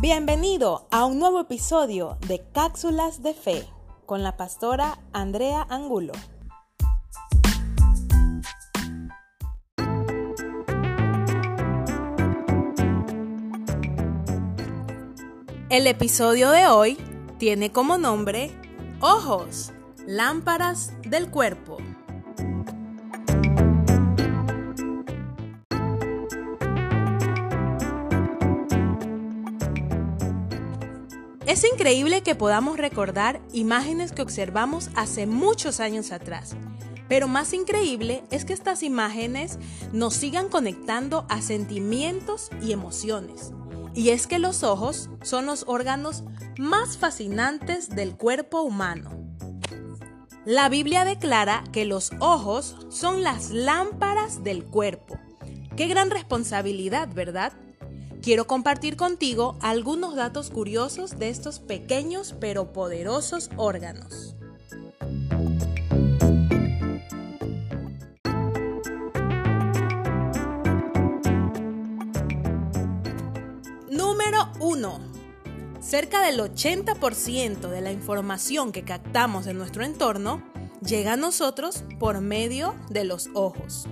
Bienvenido 0.00 0.88
a 0.90 1.04
un 1.04 1.18
nuevo 1.18 1.40
episodio 1.40 2.16
de 2.26 2.40
Cápsulas 2.54 3.22
de 3.22 3.34
Fe 3.34 3.68
con 4.06 4.22
la 4.22 4.38
pastora 4.38 4.98
Andrea 5.12 5.66
Angulo. 5.68 6.14
El 15.68 15.86
episodio 15.86 16.50
de 16.50 16.66
hoy 16.66 16.96
tiene 17.36 17.70
como 17.70 17.98
nombre 17.98 18.50
Ojos, 19.00 19.74
lámparas 20.06 20.94
del 21.02 21.30
cuerpo. 21.30 21.76
Es 31.50 31.64
increíble 31.64 32.22
que 32.22 32.36
podamos 32.36 32.78
recordar 32.78 33.40
imágenes 33.52 34.12
que 34.12 34.22
observamos 34.22 34.88
hace 34.94 35.26
muchos 35.26 35.80
años 35.80 36.12
atrás, 36.12 36.54
pero 37.08 37.26
más 37.26 37.52
increíble 37.54 38.22
es 38.30 38.44
que 38.44 38.52
estas 38.52 38.84
imágenes 38.84 39.58
nos 39.92 40.14
sigan 40.14 40.48
conectando 40.48 41.26
a 41.28 41.42
sentimientos 41.42 42.50
y 42.62 42.70
emociones. 42.70 43.52
Y 43.96 44.10
es 44.10 44.28
que 44.28 44.38
los 44.38 44.62
ojos 44.62 45.10
son 45.24 45.44
los 45.44 45.64
órganos 45.66 46.22
más 46.56 46.96
fascinantes 46.96 47.88
del 47.90 48.16
cuerpo 48.16 48.60
humano. 48.60 49.10
La 50.44 50.68
Biblia 50.68 51.04
declara 51.04 51.64
que 51.72 51.84
los 51.84 52.12
ojos 52.20 52.76
son 52.90 53.24
las 53.24 53.50
lámparas 53.50 54.44
del 54.44 54.66
cuerpo. 54.66 55.18
Qué 55.76 55.88
gran 55.88 56.10
responsabilidad, 56.10 57.08
¿verdad? 57.12 57.52
Quiero 58.22 58.46
compartir 58.46 58.96
contigo 58.96 59.56
algunos 59.60 60.14
datos 60.14 60.50
curiosos 60.50 61.18
de 61.18 61.30
estos 61.30 61.58
pequeños 61.60 62.34
pero 62.38 62.72
poderosos 62.72 63.50
órganos. 63.56 64.36
Número 73.88 74.48
1. 74.60 75.00
Cerca 75.80 76.20
del 76.20 76.40
80% 76.40 77.68
de 77.68 77.80
la 77.80 77.90
información 77.90 78.70
que 78.70 78.84
captamos 78.84 79.46
en 79.46 79.58
nuestro 79.58 79.82
entorno 79.82 80.42
llega 80.86 81.14
a 81.14 81.16
nosotros 81.16 81.84
por 81.98 82.20
medio 82.20 82.74
de 82.90 83.04
los 83.04 83.28
ojos. 83.34 83.86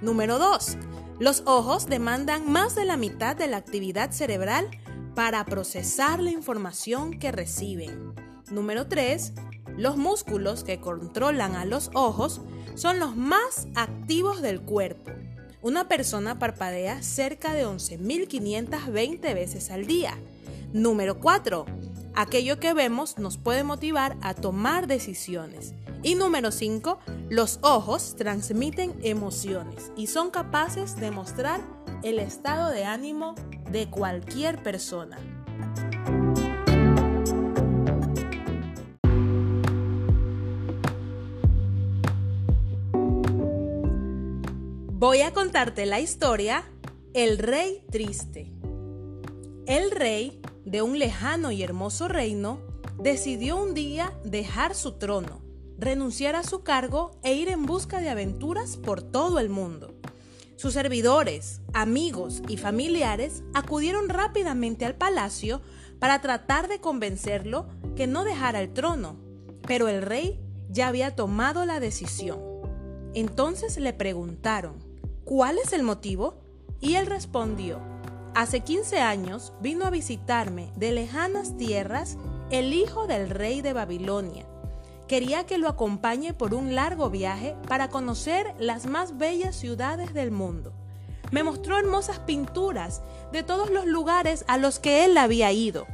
Número 0.00 0.38
2. 0.38 0.76
Los 1.18 1.42
ojos 1.46 1.86
demandan 1.86 2.50
más 2.50 2.74
de 2.74 2.84
la 2.84 2.96
mitad 2.96 3.36
de 3.36 3.46
la 3.46 3.58
actividad 3.58 4.10
cerebral 4.10 4.68
para 5.14 5.44
procesar 5.44 6.20
la 6.20 6.30
información 6.30 7.18
que 7.18 7.32
reciben. 7.32 8.14
Número 8.50 8.86
3. 8.88 9.32
Los 9.76 9.96
músculos 9.96 10.64
que 10.64 10.80
controlan 10.80 11.54
a 11.54 11.64
los 11.64 11.90
ojos 11.94 12.40
son 12.74 12.98
los 12.98 13.16
más 13.16 13.68
activos 13.74 14.42
del 14.42 14.60
cuerpo. 14.60 15.10
Una 15.62 15.86
persona 15.86 16.38
parpadea 16.38 17.02
cerca 17.02 17.54
de 17.54 17.66
11.520 17.66 19.20
veces 19.34 19.70
al 19.70 19.86
día. 19.86 20.18
Número 20.72 21.20
4. 21.20 21.66
Aquello 22.14 22.58
que 22.58 22.74
vemos 22.74 23.18
nos 23.18 23.38
puede 23.38 23.62
motivar 23.64 24.16
a 24.22 24.34
tomar 24.34 24.86
decisiones. 24.86 25.74
Y 26.04 26.16
número 26.16 26.50
5, 26.50 26.98
los 27.30 27.60
ojos 27.62 28.16
transmiten 28.16 28.92
emociones 29.02 29.92
y 29.96 30.08
son 30.08 30.30
capaces 30.30 30.96
de 30.96 31.12
mostrar 31.12 31.60
el 32.02 32.18
estado 32.18 32.70
de 32.70 32.84
ánimo 32.84 33.36
de 33.70 33.88
cualquier 33.88 34.60
persona. 34.64 35.16
Voy 44.92 45.20
a 45.20 45.32
contarte 45.32 45.86
la 45.86 46.00
historia 46.00 46.64
El 47.14 47.38
Rey 47.38 47.84
Triste. 47.92 48.52
El 49.66 49.92
rey, 49.92 50.40
de 50.64 50.82
un 50.82 50.98
lejano 50.98 51.52
y 51.52 51.62
hermoso 51.62 52.08
reino, 52.08 52.58
decidió 52.98 53.56
un 53.56 53.74
día 53.74 54.12
dejar 54.24 54.74
su 54.74 54.98
trono 54.98 55.41
renunciar 55.82 56.36
a 56.36 56.44
su 56.44 56.62
cargo 56.62 57.10
e 57.22 57.34
ir 57.34 57.48
en 57.48 57.66
busca 57.66 58.00
de 58.00 58.08
aventuras 58.08 58.76
por 58.76 59.02
todo 59.02 59.38
el 59.38 59.50
mundo. 59.50 59.94
Sus 60.56 60.74
servidores, 60.74 61.60
amigos 61.74 62.40
y 62.48 62.56
familiares 62.56 63.42
acudieron 63.52 64.08
rápidamente 64.08 64.86
al 64.86 64.94
palacio 64.94 65.60
para 65.98 66.20
tratar 66.20 66.68
de 66.68 66.80
convencerlo 66.80 67.66
que 67.96 68.06
no 68.06 68.24
dejara 68.24 68.60
el 68.60 68.72
trono, 68.72 69.16
pero 69.66 69.88
el 69.88 70.02
rey 70.02 70.40
ya 70.70 70.86
había 70.88 71.16
tomado 71.16 71.66
la 71.66 71.80
decisión. 71.80 72.38
Entonces 73.14 73.76
le 73.76 73.92
preguntaron, 73.92 74.76
¿cuál 75.24 75.58
es 75.58 75.72
el 75.72 75.82
motivo? 75.82 76.38
Y 76.80 76.94
él 76.94 77.06
respondió, 77.06 77.80
hace 78.34 78.60
15 78.60 79.00
años 79.00 79.52
vino 79.60 79.84
a 79.84 79.90
visitarme 79.90 80.72
de 80.76 80.92
lejanas 80.92 81.56
tierras 81.56 82.18
el 82.50 82.72
hijo 82.72 83.06
del 83.08 83.30
rey 83.30 83.62
de 83.62 83.72
Babilonia 83.72 84.46
quería 85.08 85.44
que 85.44 85.58
lo 85.58 85.68
acompañe 85.68 86.34
por 86.34 86.54
un 86.54 86.74
largo 86.74 87.10
viaje 87.10 87.56
para 87.68 87.88
conocer 87.88 88.54
las 88.58 88.86
más 88.86 89.18
bellas 89.18 89.56
ciudades 89.56 90.14
del 90.14 90.30
mundo. 90.30 90.72
Me 91.30 91.42
mostró 91.42 91.78
hermosas 91.78 92.18
pinturas 92.20 93.02
de 93.32 93.42
todos 93.42 93.70
los 93.70 93.86
lugares 93.86 94.44
a 94.48 94.58
los 94.58 94.78
que 94.78 95.04
él 95.04 95.16
había 95.16 95.50
ido. 95.52 95.86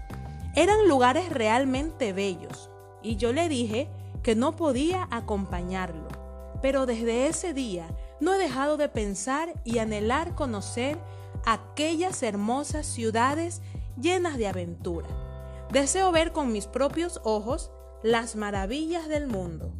Eran 0.56 0.88
lugares 0.88 1.30
realmente 1.30 2.12
bellos, 2.12 2.70
y 3.02 3.16
yo 3.16 3.32
le 3.32 3.48
dije 3.48 3.88
que 4.22 4.34
no 4.34 4.56
podía 4.56 5.06
acompañarlo. 5.10 6.08
Pero 6.60 6.86
desde 6.86 7.28
ese 7.28 7.54
día 7.54 7.86
no 8.20 8.34
he 8.34 8.38
dejado 8.38 8.76
de 8.76 8.88
pensar 8.88 9.54
y 9.64 9.78
anhelar 9.78 10.34
conocer 10.34 10.98
aquellas 11.46 12.22
hermosas 12.22 12.86
ciudades 12.86 13.62
llenas 14.00 14.38
de 14.38 14.48
aventura. 14.48 15.08
Deseo 15.70 16.10
ver 16.10 16.32
con 16.32 16.50
mis 16.50 16.66
propios 16.66 17.20
ojos 17.24 17.70
las 18.02 18.36
maravillas 18.36 19.08
del 19.08 19.26
mundo. 19.26 19.72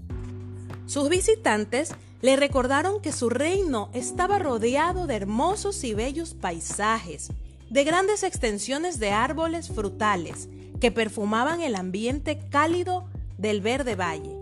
Sus 0.87 1.09
visitantes 1.09 1.95
le 2.21 2.37
recordaron 2.37 3.01
que 3.01 3.13
su 3.13 3.31
reino 3.31 3.91
estaba 3.93 4.39
rodeado 4.39 5.07
de 5.07 5.17
hermosos 5.17 5.85
y 5.85 5.95
bellos 5.95 6.35
paisajes, 6.35 7.31
de 7.71 7.85
grandes 7.85 8.23
extensiones 8.23 8.99
de 8.99 9.11
árboles 9.11 9.69
frutales 9.69 10.49
que 10.81 10.91
perfumaban 10.91 11.61
el 11.61 11.77
ambiente 11.77 12.41
cálido 12.51 13.05
del 13.37 13.61
verde 13.61 13.95
valle. 13.95 14.37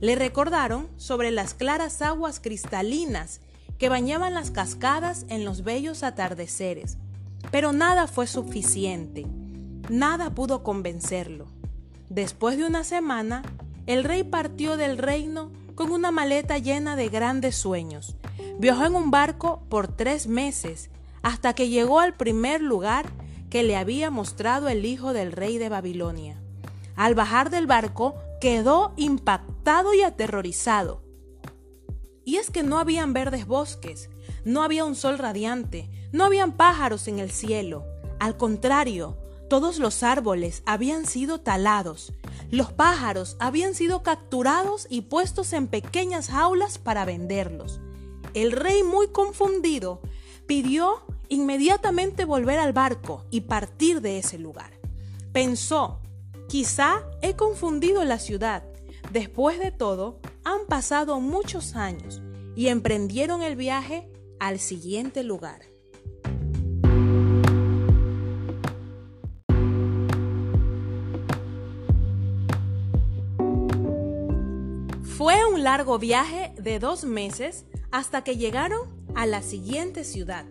Le 0.00 0.16
recordaron 0.16 0.88
sobre 0.96 1.30
las 1.30 1.54
claras 1.54 2.02
aguas 2.02 2.40
cristalinas 2.40 3.40
que 3.78 3.88
bañaban 3.88 4.34
las 4.34 4.50
cascadas 4.50 5.24
en 5.28 5.44
los 5.44 5.62
bellos 5.62 6.02
atardeceres. 6.02 6.98
Pero 7.50 7.72
nada 7.72 8.06
fue 8.06 8.26
suficiente, 8.26 9.26
nada 9.88 10.30
pudo 10.34 10.62
convencerlo. 10.62 11.46
Después 12.12 12.58
de 12.58 12.66
una 12.66 12.84
semana, 12.84 13.42
el 13.86 14.04
rey 14.04 14.22
partió 14.22 14.76
del 14.76 14.98
reino 14.98 15.50
con 15.74 15.90
una 15.90 16.10
maleta 16.10 16.58
llena 16.58 16.94
de 16.94 17.08
grandes 17.08 17.56
sueños. 17.56 18.16
Viajó 18.58 18.84
en 18.84 18.96
un 18.96 19.10
barco 19.10 19.62
por 19.70 19.88
tres 19.88 20.26
meses 20.26 20.90
hasta 21.22 21.54
que 21.54 21.70
llegó 21.70 22.00
al 22.00 22.12
primer 22.12 22.60
lugar 22.60 23.06
que 23.48 23.62
le 23.62 23.76
había 23.76 24.10
mostrado 24.10 24.68
el 24.68 24.84
hijo 24.84 25.14
del 25.14 25.32
rey 25.32 25.56
de 25.56 25.70
Babilonia. 25.70 26.38
Al 26.96 27.14
bajar 27.14 27.48
del 27.48 27.66
barco 27.66 28.14
quedó 28.42 28.92
impactado 28.98 29.94
y 29.94 30.02
aterrorizado. 30.02 31.02
Y 32.26 32.36
es 32.36 32.50
que 32.50 32.62
no 32.62 32.78
habían 32.78 33.14
verdes 33.14 33.46
bosques, 33.46 34.10
no 34.44 34.62
había 34.62 34.84
un 34.84 34.96
sol 34.96 35.16
radiante, 35.16 35.88
no 36.12 36.24
habían 36.24 36.58
pájaros 36.58 37.08
en 37.08 37.20
el 37.20 37.30
cielo. 37.30 37.86
Al 38.20 38.36
contrario, 38.36 39.16
todos 39.52 39.78
los 39.78 40.02
árboles 40.02 40.62
habían 40.64 41.04
sido 41.04 41.42
talados, 41.42 42.14
los 42.50 42.72
pájaros 42.72 43.36
habían 43.38 43.74
sido 43.74 44.02
capturados 44.02 44.86
y 44.88 45.02
puestos 45.02 45.52
en 45.52 45.66
pequeñas 45.66 46.28
jaulas 46.28 46.78
para 46.78 47.04
venderlos. 47.04 47.78
El 48.32 48.52
rey, 48.52 48.82
muy 48.82 49.08
confundido, 49.08 50.00
pidió 50.46 51.02
inmediatamente 51.28 52.24
volver 52.24 52.58
al 52.58 52.72
barco 52.72 53.26
y 53.30 53.42
partir 53.42 54.00
de 54.00 54.16
ese 54.16 54.38
lugar. 54.38 54.70
Pensó, 55.34 56.00
quizá 56.48 57.02
he 57.20 57.36
confundido 57.36 58.06
la 58.06 58.18
ciudad. 58.18 58.64
Después 59.10 59.58
de 59.58 59.70
todo, 59.70 60.18
han 60.44 60.64
pasado 60.66 61.20
muchos 61.20 61.76
años 61.76 62.22
y 62.56 62.68
emprendieron 62.68 63.42
el 63.42 63.56
viaje 63.56 64.10
al 64.40 64.58
siguiente 64.58 65.22
lugar. 65.22 65.71
Largo 75.72 75.98
viaje 75.98 76.52
de 76.58 76.78
dos 76.78 77.04
meses 77.04 77.64
hasta 77.90 78.22
que 78.22 78.36
llegaron 78.36 78.90
a 79.14 79.24
la 79.24 79.40
siguiente 79.40 80.04
ciudad. 80.04 80.44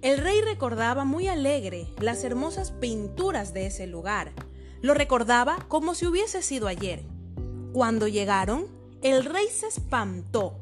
El 0.00 0.16
rey 0.16 0.40
recordaba 0.40 1.04
muy 1.04 1.28
alegre 1.28 1.88
las 1.98 2.24
hermosas 2.24 2.70
pinturas 2.70 3.52
de 3.52 3.66
ese 3.66 3.86
lugar. 3.86 4.32
Lo 4.80 4.94
recordaba 4.94 5.58
como 5.68 5.94
si 5.94 6.06
hubiese 6.06 6.40
sido 6.40 6.68
ayer. 6.68 7.04
Cuando 7.74 8.08
llegaron, 8.08 8.68
el 9.02 9.26
rey 9.26 9.44
se 9.52 9.66
espantó. 9.66 10.56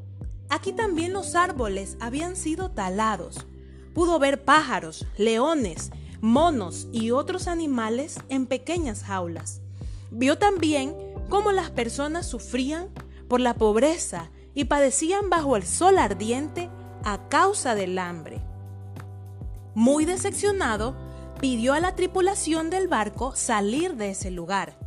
Aquí 0.49 0.73
también 0.73 1.13
los 1.13 1.35
árboles 1.35 1.95
habían 2.01 2.35
sido 2.35 2.71
talados. 2.71 3.47
Pudo 3.93 4.19
ver 4.19 4.43
pájaros, 4.43 5.05
leones, 5.15 5.91
monos 6.19 6.89
y 6.91 7.11
otros 7.11 7.47
animales 7.47 8.17
en 8.27 8.45
pequeñas 8.45 9.05
jaulas. 9.05 9.61
Vio 10.11 10.37
también 10.37 10.93
cómo 11.29 11.53
las 11.53 11.71
personas 11.71 12.25
sufrían 12.25 12.89
por 13.29 13.39
la 13.39 13.53
pobreza 13.53 14.31
y 14.53 14.65
padecían 14.65 15.29
bajo 15.29 15.55
el 15.55 15.65
sol 15.65 15.97
ardiente 15.97 16.69
a 17.05 17.29
causa 17.29 17.75
del 17.75 17.97
hambre. 17.97 18.41
Muy 19.73 20.03
decepcionado, 20.03 20.95
pidió 21.39 21.73
a 21.73 21.79
la 21.79 21.95
tripulación 21.95 22.69
del 22.69 22.89
barco 22.89 23.33
salir 23.35 23.95
de 23.95 24.09
ese 24.09 24.31
lugar. 24.31 24.77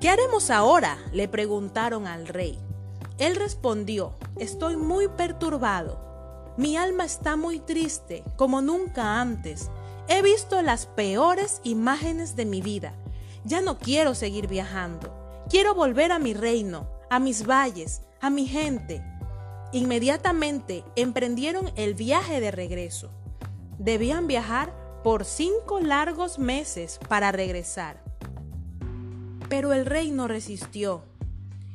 ¿Qué 0.00 0.08
haremos 0.08 0.50
ahora? 0.50 0.98
le 1.12 1.28
preguntaron 1.28 2.06
al 2.06 2.26
rey. 2.26 2.58
Él 3.18 3.36
respondió, 3.36 4.14
estoy 4.38 4.76
muy 4.76 5.08
perturbado. 5.08 6.54
Mi 6.56 6.76
alma 6.76 7.04
está 7.04 7.36
muy 7.36 7.58
triste, 7.58 8.24
como 8.36 8.62
nunca 8.62 9.20
antes. 9.20 9.70
He 10.08 10.22
visto 10.22 10.62
las 10.62 10.86
peores 10.86 11.60
imágenes 11.64 12.36
de 12.36 12.44
mi 12.44 12.62
vida. 12.62 12.94
Ya 13.44 13.60
no 13.60 13.78
quiero 13.78 14.14
seguir 14.14 14.46
viajando. 14.46 15.12
Quiero 15.48 15.74
volver 15.74 16.12
a 16.12 16.18
mi 16.18 16.32
reino, 16.32 16.88
a 17.10 17.18
mis 17.18 17.46
valles, 17.46 18.02
a 18.20 18.30
mi 18.30 18.46
gente. 18.46 19.02
Inmediatamente 19.72 20.84
emprendieron 20.96 21.72
el 21.76 21.94
viaje 21.94 22.40
de 22.40 22.50
regreso. 22.50 23.10
Debían 23.78 24.26
viajar 24.26 24.72
por 25.02 25.24
cinco 25.24 25.80
largos 25.80 26.38
meses 26.38 26.98
para 27.08 27.32
regresar. 27.32 28.02
Pero 29.48 29.72
el 29.72 29.84
rey 29.84 30.10
no 30.10 30.28
resistió. 30.28 31.04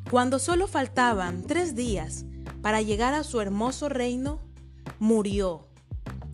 Cuando 0.10 0.40
solo 0.40 0.68
faltaban 0.68 1.44
tres 1.44 1.76
días 1.76 2.26
para 2.62 2.82
llegar 2.82 3.14
a 3.14 3.24
su 3.24 3.42
hermoso 3.42 3.90
reino, 3.90 4.40
murió. 4.98 5.68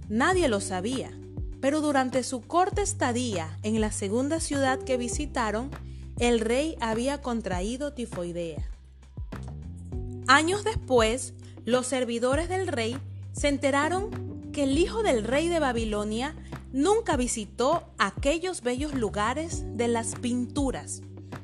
Nadie 0.07 0.48
lo 0.48 0.62
sabía, 0.62 1.12
pero 1.59 1.81
durante 1.81 2.24
su 2.24 2.41
corta 2.41 2.81
estadía 2.81 3.57
en 3.63 3.81
la 3.81 3.91
segunda 3.91 4.39
ciudad 4.39 4.80
que 4.80 4.98
visitaron, 4.98 5.71
el 6.19 6.39
rey 6.39 6.77
había 6.80 7.21
contraído 7.21 7.94
tifoidea. 7.94 8.75
Años 10.27 10.63
después, 10.63 11.33
los 11.66 11.86
servidores 11.86 12.50
del 12.50 12.68
rey 12.68 12.98
se 13.31 13.48
enteraron 13.48 14.51
que 14.51 14.63
el 14.63 14.77
hijo 14.77 15.04
del 15.04 15.24
rey 15.24 15.50
de 15.50 15.60
Babilonia 15.60 16.36
nunca 16.74 17.16
visitó 17.16 17.83
aquellos 18.00 18.62
bellos 18.62 18.95
lugares 18.95 19.63
de 19.77 19.88
las 19.88 20.16
pinturas. 20.16 21.04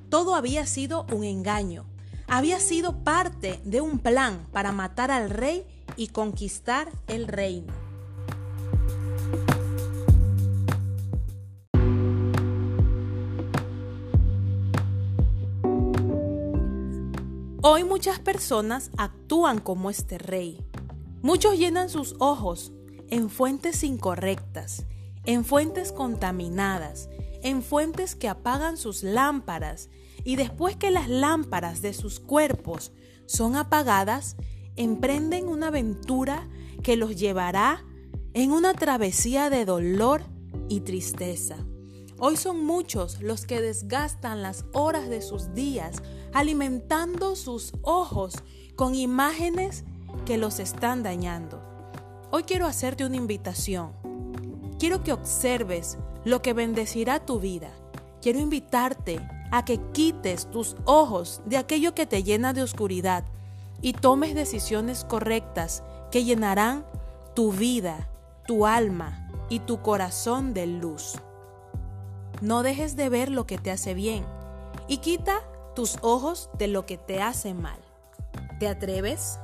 Todo 0.10 0.34
había 0.34 0.66
sido 0.66 1.06
un 1.12 1.24
engaño. 1.24 1.86
Había 2.28 2.60
sido 2.60 3.04
parte 3.04 3.60
de 3.66 3.82
un 3.82 4.00
plan 4.00 4.48
para 4.52 4.72
matar 4.72 5.12
al 5.12 5.30
rey 5.30 5.64
y 5.96 6.08
conquistar 6.08 6.90
el 7.08 7.28
reino. 7.28 7.81
Hoy 17.64 17.84
muchas 17.84 18.18
personas 18.18 18.90
actúan 18.98 19.60
como 19.60 19.92
este 19.92 20.18
rey. 20.18 20.66
Muchos 21.22 21.60
llenan 21.60 21.92
sus 21.92 22.16
ojos 22.18 22.72
en 23.12 23.30
fuentes 23.30 23.84
incorrectas, 23.84 24.88
en 25.26 25.46
fuentes 25.46 25.92
contaminadas, 25.92 27.08
en 27.44 27.62
fuentes 27.62 28.16
que 28.16 28.30
apagan 28.30 28.78
sus 28.78 29.04
lámparas 29.04 29.92
y 30.24 30.38
después 30.38 30.76
que 30.76 30.90
las 30.90 31.08
lámparas 31.08 31.84
de 31.84 31.94
sus 31.94 32.20
cuerpos 32.20 32.94
son 33.28 33.56
apagadas, 33.56 34.38
emprenden 34.76 35.48
una 35.48 35.68
aventura 35.68 36.50
que 36.82 36.98
los 36.98 37.16
llevará 37.16 37.86
en 38.34 38.54
una 38.54 38.74
travesía 38.74 39.52
de 39.52 39.66
dolor 39.66 40.24
y 40.68 40.80
tristeza. 40.80 41.58
Hoy 42.18 42.38
son 42.38 42.66
muchos 42.66 43.22
los 43.22 43.46
que 43.46 43.62
desgastan 43.62 44.42
las 44.42 44.66
horas 44.74 45.10
de 45.10 45.22
sus 45.22 45.54
días 45.54 46.02
alimentando 46.34 47.36
sus 47.36 47.74
ojos 47.82 48.36
con 48.76 48.96
imágenes 48.96 49.84
que 50.26 50.38
los 50.38 50.60
están 50.60 51.04
dañando. 51.04 51.62
Hoy 52.32 52.44
quiero 52.44 52.66
hacerte 52.66 53.06
una 53.06 53.18
invitación. 53.18 53.92
Quiero 54.80 55.04
que 55.04 55.14
observes 55.14 55.98
lo 56.24 56.42
que 56.42 56.54
bendecirá 56.54 57.26
tu 57.26 57.40
vida. 57.40 57.72
Quiero 58.22 58.40
invitarte 58.40 59.20
a 59.52 59.66
que 59.66 59.80
quites 59.92 60.50
tus 60.50 60.76
ojos 60.86 61.42
de 61.46 61.58
aquello 61.58 61.94
que 61.94 62.06
te 62.06 62.24
llena 62.24 62.54
de 62.54 62.64
oscuridad 62.64 63.26
y 63.82 63.94
tomes 63.94 64.34
decisiones 64.34 65.04
correctas 65.04 65.84
que 66.12 66.24
llenarán 66.24 66.86
tu 67.36 67.52
vida, 67.52 68.10
tu 68.48 68.66
alma 68.66 69.30
y 69.50 69.60
tu 69.60 69.82
corazón 69.82 70.54
de 70.54 70.68
luz. 70.68 71.16
No 72.42 72.64
dejes 72.64 72.96
de 72.96 73.10
ver 73.10 73.30
lo 73.30 73.46
que 73.46 73.58
te 73.58 73.72
hace 73.72 73.94
bien 73.94 74.26
y 74.88 74.98
quita 74.98 75.42
tus 75.82 75.98
ojos 76.02 76.48
de 76.60 76.68
lo 76.68 76.86
que 76.86 77.00
te 77.00 77.24
hace 77.24 77.56
mal. 77.56 77.80
¿Te 78.60 78.68
atreves? 78.68 79.40